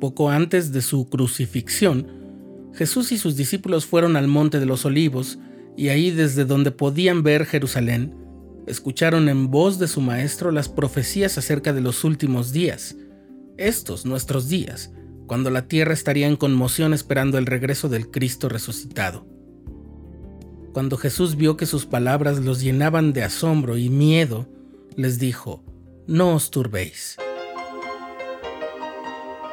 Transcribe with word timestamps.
Poco 0.00 0.30
antes 0.30 0.72
de 0.72 0.82
su 0.82 1.08
crucifixión, 1.08 2.06
Jesús 2.74 3.10
y 3.12 3.18
sus 3.18 3.36
discípulos 3.36 3.86
fueron 3.86 4.16
al 4.16 4.28
Monte 4.28 4.60
de 4.60 4.66
los 4.66 4.84
Olivos, 4.84 5.38
y 5.76 5.88
ahí 5.88 6.10
desde 6.10 6.44
donde 6.44 6.70
podían 6.70 7.22
ver 7.22 7.46
Jerusalén, 7.46 8.14
escucharon 8.66 9.28
en 9.28 9.50
voz 9.50 9.78
de 9.78 9.88
su 9.88 10.00
Maestro 10.00 10.50
las 10.50 10.68
profecías 10.68 11.38
acerca 11.38 11.72
de 11.72 11.80
los 11.80 12.04
últimos 12.04 12.52
días, 12.52 12.96
estos 13.56 14.06
nuestros 14.06 14.48
días, 14.48 14.92
cuando 15.26 15.50
la 15.50 15.66
tierra 15.68 15.92
estaría 15.92 16.26
en 16.26 16.36
conmoción 16.36 16.94
esperando 16.94 17.38
el 17.38 17.46
regreso 17.46 17.88
del 17.88 18.10
Cristo 18.10 18.48
resucitado. 18.48 19.26
Cuando 20.72 20.96
Jesús 20.96 21.36
vio 21.36 21.56
que 21.56 21.66
sus 21.66 21.86
palabras 21.86 22.38
los 22.38 22.60
llenaban 22.60 23.12
de 23.12 23.24
asombro 23.24 23.78
y 23.78 23.88
miedo, 23.88 24.48
les 24.96 25.18
dijo, 25.18 25.64
No 26.06 26.34
os 26.34 26.50
turbéis. 26.50 27.16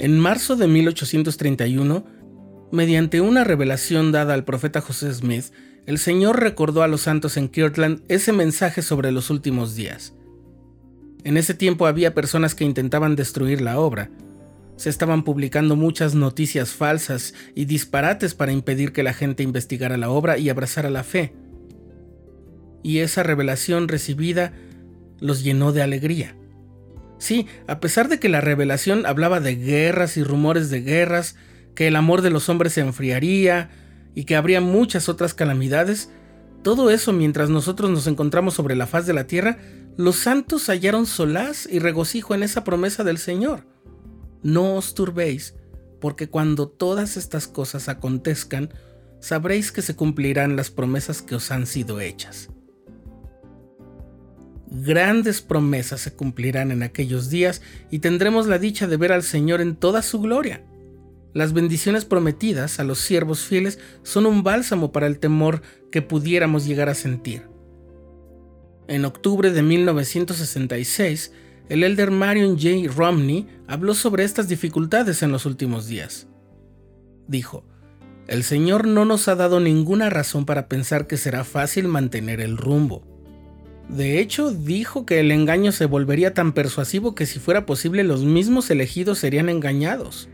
En 0.00 0.18
marzo 0.18 0.56
de 0.56 0.66
1831, 0.66 2.06
mediante 2.72 3.20
una 3.20 3.44
revelación 3.44 4.12
dada 4.12 4.32
al 4.32 4.46
profeta 4.46 4.80
José 4.80 5.12
Smith, 5.12 5.52
el 5.84 5.98
Señor 5.98 6.40
recordó 6.40 6.82
a 6.82 6.88
los 6.88 7.02
santos 7.02 7.36
en 7.36 7.50
Kirtland 7.50 8.00
ese 8.08 8.32
mensaje 8.32 8.80
sobre 8.80 9.12
los 9.12 9.28
últimos 9.28 9.74
días. 9.74 10.14
En 11.22 11.36
ese 11.36 11.52
tiempo 11.52 11.86
había 11.86 12.14
personas 12.14 12.54
que 12.54 12.64
intentaban 12.64 13.14
destruir 13.14 13.60
la 13.60 13.78
obra. 13.78 14.10
Se 14.76 14.88
estaban 14.88 15.22
publicando 15.22 15.76
muchas 15.76 16.14
noticias 16.14 16.70
falsas 16.70 17.34
y 17.54 17.66
disparates 17.66 18.32
para 18.32 18.52
impedir 18.52 18.94
que 18.94 19.02
la 19.02 19.12
gente 19.12 19.42
investigara 19.42 19.98
la 19.98 20.08
obra 20.08 20.38
y 20.38 20.48
abrazara 20.48 20.88
la 20.88 21.04
fe. 21.04 21.34
Y 22.82 23.00
esa 23.00 23.22
revelación 23.22 23.86
recibida 23.86 24.54
los 25.18 25.44
llenó 25.44 25.72
de 25.72 25.82
alegría. 25.82 26.39
Sí, 27.20 27.46
a 27.66 27.80
pesar 27.80 28.08
de 28.08 28.18
que 28.18 28.30
la 28.30 28.40
revelación 28.40 29.04
hablaba 29.04 29.40
de 29.40 29.54
guerras 29.54 30.16
y 30.16 30.24
rumores 30.24 30.70
de 30.70 30.80
guerras, 30.80 31.36
que 31.74 31.86
el 31.86 31.96
amor 31.96 32.22
de 32.22 32.30
los 32.30 32.48
hombres 32.48 32.72
se 32.72 32.80
enfriaría 32.80 33.70
y 34.14 34.24
que 34.24 34.36
habría 34.36 34.62
muchas 34.62 35.10
otras 35.10 35.34
calamidades, 35.34 36.10
todo 36.62 36.90
eso 36.90 37.12
mientras 37.12 37.50
nosotros 37.50 37.90
nos 37.90 38.06
encontramos 38.06 38.54
sobre 38.54 38.74
la 38.74 38.86
faz 38.86 39.06
de 39.06 39.12
la 39.12 39.26
tierra, 39.26 39.58
los 39.98 40.16
santos 40.16 40.66
hallaron 40.70 41.04
solaz 41.04 41.68
y 41.70 41.78
regocijo 41.78 42.34
en 42.34 42.42
esa 42.42 42.64
promesa 42.64 43.04
del 43.04 43.18
Señor. 43.18 43.66
No 44.42 44.76
os 44.76 44.94
turbéis, 44.94 45.54
porque 46.00 46.30
cuando 46.30 46.68
todas 46.68 47.18
estas 47.18 47.46
cosas 47.46 47.90
acontezcan, 47.90 48.72
sabréis 49.20 49.72
que 49.72 49.82
se 49.82 49.94
cumplirán 49.94 50.56
las 50.56 50.70
promesas 50.70 51.20
que 51.20 51.34
os 51.34 51.50
han 51.50 51.66
sido 51.66 52.00
hechas 52.00 52.48
grandes 54.70 55.40
promesas 55.40 56.00
se 56.00 56.12
cumplirán 56.12 56.70
en 56.70 56.82
aquellos 56.82 57.28
días 57.30 57.62
y 57.90 57.98
tendremos 57.98 58.46
la 58.46 58.58
dicha 58.58 58.86
de 58.86 58.96
ver 58.96 59.12
al 59.12 59.22
Señor 59.22 59.60
en 59.60 59.76
toda 59.76 60.02
su 60.02 60.20
gloria. 60.20 60.62
Las 61.32 61.52
bendiciones 61.52 62.04
prometidas 62.04 62.80
a 62.80 62.84
los 62.84 62.98
siervos 62.98 63.40
fieles 63.40 63.78
son 64.02 64.26
un 64.26 64.42
bálsamo 64.42 64.90
para 64.90 65.06
el 65.06 65.18
temor 65.18 65.62
que 65.92 66.02
pudiéramos 66.02 66.66
llegar 66.66 66.88
a 66.88 66.94
sentir. 66.94 67.42
En 68.88 69.04
octubre 69.04 69.52
de 69.52 69.62
1966, 69.62 71.32
el 71.68 71.84
elder 71.84 72.10
Marion 72.10 72.58
J. 72.58 72.92
Romney 72.92 73.46
habló 73.68 73.94
sobre 73.94 74.24
estas 74.24 74.48
dificultades 74.48 75.22
en 75.22 75.30
los 75.30 75.46
últimos 75.46 75.86
días. 75.86 76.26
Dijo, 77.28 77.64
el 78.26 78.42
Señor 78.42 78.88
no 78.88 79.04
nos 79.04 79.28
ha 79.28 79.36
dado 79.36 79.60
ninguna 79.60 80.10
razón 80.10 80.46
para 80.46 80.68
pensar 80.68 81.06
que 81.06 81.16
será 81.16 81.44
fácil 81.44 81.86
mantener 81.86 82.40
el 82.40 82.56
rumbo. 82.56 83.09
De 83.88 84.20
hecho, 84.20 84.52
dijo 84.52 85.04
que 85.04 85.18
el 85.18 85.32
engaño 85.32 85.72
se 85.72 85.86
volvería 85.86 86.32
tan 86.32 86.52
persuasivo 86.52 87.16
que 87.16 87.26
si 87.26 87.40
fuera 87.40 87.66
posible 87.66 88.04
los 88.04 88.24
mismos 88.24 88.70
elegidos 88.70 89.18
serían 89.18 89.48
engañados. 89.48 90.28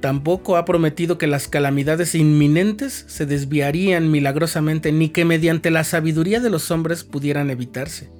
Tampoco 0.00 0.56
ha 0.56 0.64
prometido 0.64 1.18
que 1.18 1.26
las 1.26 1.48
calamidades 1.48 2.14
inminentes 2.14 3.04
se 3.08 3.26
desviarían 3.26 4.10
milagrosamente 4.10 4.90
ni 4.90 5.10
que 5.10 5.24
mediante 5.24 5.70
la 5.70 5.84
sabiduría 5.84 6.40
de 6.40 6.50
los 6.50 6.70
hombres 6.70 7.04
pudieran 7.04 7.50
evitarse. 7.50 8.10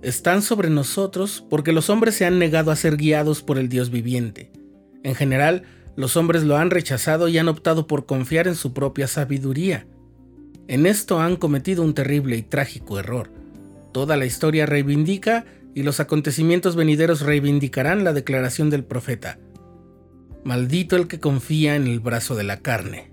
Están 0.00 0.42
sobre 0.42 0.70
nosotros 0.70 1.44
porque 1.50 1.72
los 1.72 1.90
hombres 1.90 2.14
se 2.14 2.24
han 2.24 2.38
negado 2.38 2.70
a 2.70 2.76
ser 2.76 2.96
guiados 2.96 3.42
por 3.42 3.58
el 3.58 3.68
Dios 3.68 3.90
viviente. 3.90 4.52
En 5.02 5.14
general, 5.14 5.64
los 5.96 6.16
hombres 6.16 6.44
lo 6.44 6.56
han 6.56 6.70
rechazado 6.70 7.28
y 7.28 7.36
han 7.36 7.48
optado 7.48 7.86
por 7.86 8.06
confiar 8.06 8.46
en 8.46 8.54
su 8.54 8.72
propia 8.72 9.08
sabiduría. 9.08 9.86
En 10.68 10.86
esto 10.86 11.20
han 11.20 11.36
cometido 11.36 11.82
un 11.82 11.94
terrible 11.94 12.36
y 12.36 12.42
trágico 12.42 12.98
error 12.98 13.41
Toda 13.92 14.16
la 14.16 14.26
historia 14.26 14.66
reivindica 14.66 15.44
y 15.74 15.82
los 15.82 16.00
acontecimientos 16.00 16.76
venideros 16.76 17.20
reivindicarán 17.20 18.04
la 18.04 18.12
declaración 18.12 18.70
del 18.70 18.84
profeta. 18.84 19.38
Maldito 20.44 20.96
el 20.96 21.08
que 21.08 21.20
confía 21.20 21.76
en 21.76 21.86
el 21.86 22.00
brazo 22.00 22.34
de 22.34 22.44
la 22.44 22.58
carne. 22.60 23.12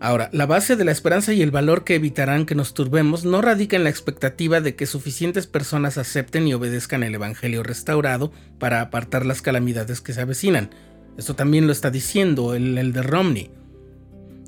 Ahora, 0.00 0.28
la 0.32 0.44
base 0.44 0.76
de 0.76 0.84
la 0.84 0.92
esperanza 0.92 1.32
y 1.32 1.40
el 1.40 1.50
valor 1.50 1.84
que 1.84 1.94
evitarán 1.94 2.44
que 2.44 2.54
nos 2.54 2.74
turbemos 2.74 3.24
no 3.24 3.40
radica 3.40 3.76
en 3.76 3.84
la 3.84 3.90
expectativa 3.90 4.60
de 4.60 4.74
que 4.76 4.84
suficientes 4.84 5.46
personas 5.46 5.96
acepten 5.96 6.46
y 6.46 6.52
obedezcan 6.52 7.02
el 7.02 7.14
Evangelio 7.14 7.62
restaurado 7.62 8.30
para 8.58 8.82
apartar 8.82 9.24
las 9.24 9.40
calamidades 9.40 10.00
que 10.02 10.12
se 10.12 10.20
avecinan. 10.20 10.70
Esto 11.16 11.34
también 11.36 11.66
lo 11.66 11.72
está 11.72 11.90
diciendo 11.90 12.54
el, 12.54 12.76
el 12.76 12.92
de 12.92 13.02
Romney. 13.02 13.50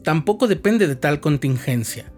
Tampoco 0.03 0.47
depende 0.47 0.88
de 0.88 0.97
tal 0.97 1.21
contingencia. 1.21 2.12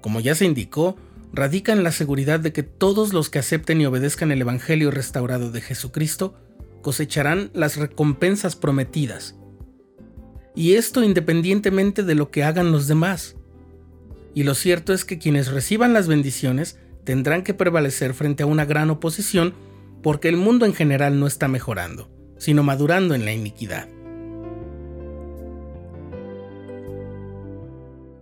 Como 0.00 0.18
ya 0.18 0.34
se 0.34 0.44
indicó, 0.44 0.96
radica 1.32 1.72
en 1.72 1.82
la 1.82 1.92
seguridad 1.92 2.40
de 2.40 2.52
que 2.52 2.62
todos 2.62 3.12
los 3.12 3.30
que 3.30 3.38
acepten 3.38 3.80
y 3.80 3.86
obedezcan 3.86 4.32
el 4.32 4.40
Evangelio 4.40 4.90
restaurado 4.90 5.50
de 5.50 5.60
Jesucristo 5.60 6.34
cosecharán 6.82 7.50
las 7.54 7.76
recompensas 7.76 8.56
prometidas. 8.56 9.36
Y 10.54 10.74
esto 10.74 11.02
independientemente 11.02 12.02
de 12.02 12.14
lo 12.14 12.30
que 12.30 12.44
hagan 12.44 12.72
los 12.72 12.88
demás. 12.88 13.36
Y 14.34 14.42
lo 14.42 14.54
cierto 14.54 14.92
es 14.92 15.04
que 15.04 15.18
quienes 15.18 15.48
reciban 15.48 15.92
las 15.92 16.08
bendiciones 16.08 16.78
tendrán 17.04 17.42
que 17.42 17.54
prevalecer 17.54 18.14
frente 18.14 18.42
a 18.42 18.46
una 18.46 18.64
gran 18.64 18.90
oposición 18.90 19.54
porque 20.02 20.28
el 20.28 20.36
mundo 20.36 20.66
en 20.66 20.74
general 20.74 21.18
no 21.18 21.26
está 21.26 21.48
mejorando, 21.48 22.10
sino 22.38 22.62
madurando 22.62 23.14
en 23.14 23.24
la 23.24 23.32
iniquidad. 23.32 23.88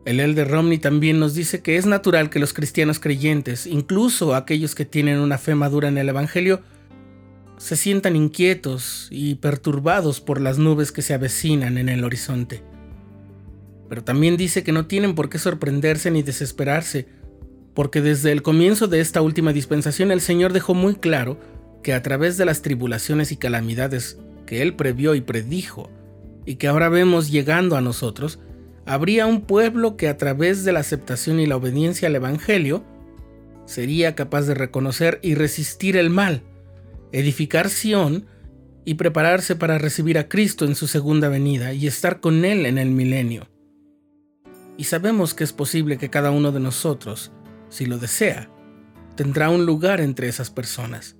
El 0.06 0.20
Elder 0.20 0.48
Romney 0.48 0.78
también 0.78 1.18
nos 1.18 1.34
dice 1.34 1.62
que 1.62 1.76
es 1.76 1.84
natural 1.84 2.30
que 2.30 2.38
los 2.38 2.52
cristianos 2.52 3.00
creyentes, 3.00 3.66
incluso 3.66 4.36
aquellos 4.36 4.76
que 4.76 4.84
tienen 4.84 5.18
una 5.18 5.36
fe 5.36 5.56
madura 5.56 5.88
en 5.88 5.98
el 5.98 6.08
Evangelio, 6.08 6.62
se 7.56 7.74
sientan 7.74 8.14
inquietos 8.14 9.08
y 9.10 9.34
perturbados 9.34 10.20
por 10.20 10.40
las 10.40 10.58
nubes 10.58 10.92
que 10.92 11.02
se 11.02 11.12
avecinan 11.12 11.76
en 11.76 11.88
el 11.88 12.04
horizonte. 12.04 12.62
Pero 13.88 14.04
también 14.04 14.36
dice 14.36 14.62
que 14.62 14.70
no 14.70 14.86
tienen 14.86 15.16
por 15.16 15.28
qué 15.28 15.40
sorprenderse 15.40 16.12
ni 16.12 16.22
desesperarse, 16.22 17.08
porque 17.74 18.00
desde 18.00 18.30
el 18.30 18.42
comienzo 18.42 18.86
de 18.86 19.00
esta 19.00 19.22
última 19.22 19.52
dispensación 19.52 20.12
el 20.12 20.20
Señor 20.20 20.52
dejó 20.52 20.72
muy 20.72 20.94
claro 20.94 21.40
que 21.82 21.94
a 21.94 22.02
través 22.04 22.36
de 22.36 22.44
las 22.44 22.62
tribulaciones 22.62 23.32
y 23.32 23.38
calamidades 23.38 24.18
que 24.46 24.62
Él 24.62 24.76
previó 24.76 25.16
y 25.16 25.20
predijo, 25.20 25.91
y 26.44 26.56
que 26.56 26.68
ahora 26.68 26.88
vemos 26.91 27.28
llegando 27.28 27.76
a 27.76 27.80
nosotros, 27.80 28.38
habría 28.86 29.27
un 29.27 29.42
pueblo 29.42 29.97
que 29.97 30.09
a 30.09 30.16
través 30.16 30.65
de 30.65 30.72
la 30.72 30.80
aceptación 30.80 31.41
y 31.41 31.47
la 31.47 31.56
obediencia 31.56 32.09
al 32.09 32.15
Evangelio 32.15 32.84
sería 33.66 34.15
capaz 34.15 34.42
de 34.42 34.54
reconocer 34.54 35.18
y 35.22 35.34
resistir 35.34 35.97
el 35.97 36.09
mal, 36.09 36.42
edificar 37.12 37.68
Sión 37.68 38.27
y 38.84 38.94
prepararse 38.94 39.56
para 39.56 39.78
recibir 39.78 40.16
a 40.18 40.28
Cristo 40.28 40.65
en 40.65 40.77
su 40.77 40.86
segunda 40.86 41.28
venida 41.28 41.72
y 41.72 41.88
estar 41.88 42.21
con 42.21 42.44
Él 42.44 42.65
en 42.65 42.78
el 42.78 42.91
milenio. 42.91 43.48
Y 44.77 44.84
sabemos 44.84 45.34
que 45.34 45.42
es 45.42 45.53
posible 45.53 45.98
que 45.98 46.09
cada 46.09 46.30
uno 46.30 46.53
de 46.53 46.60
nosotros, 46.60 47.33
si 47.68 47.86
lo 47.86 47.98
desea, 47.98 48.48
tendrá 49.16 49.50
un 49.50 49.66
lugar 49.66 50.00
entre 50.00 50.28
esas 50.28 50.50
personas. 50.50 51.16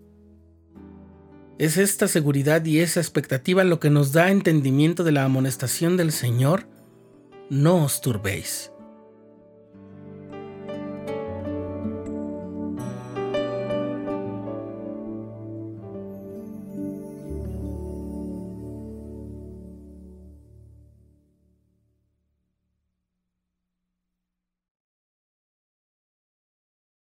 Es 1.58 1.78
esta 1.78 2.06
seguridad 2.06 2.64
y 2.64 2.78
esa 2.78 3.00
expectativa 3.00 3.64
lo 3.64 3.80
que 3.80 3.90
nos 3.90 4.12
da 4.12 4.30
entendimiento 4.30 5.02
de 5.02 5.12
la 5.12 5.24
amonestación 5.24 5.96
del 5.96 6.12
Señor 6.12 6.68
no 7.50 7.84
os 7.84 8.00
turbéis. 8.00 8.75